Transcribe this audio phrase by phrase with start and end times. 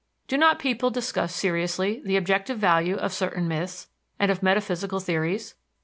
[0.27, 5.53] Do not people discuss seriously the objective value of certain myths, and of metaphysical theories?